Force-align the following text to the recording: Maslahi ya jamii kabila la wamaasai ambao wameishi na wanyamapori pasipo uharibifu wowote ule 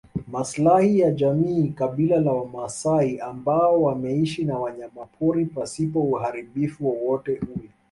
Maslahi 0.27 0.99
ya 0.99 1.11
jamii 1.11 1.67
kabila 1.69 2.19
la 2.21 2.31
wamaasai 2.31 3.19
ambao 3.19 3.81
wameishi 3.83 4.43
na 4.45 4.59
wanyamapori 4.59 5.45
pasipo 5.45 5.99
uharibifu 6.01 6.87
wowote 6.87 7.39
ule 7.55 7.69